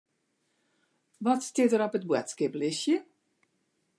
[1.25, 2.97] Wat stiet der op it boadskiplistke?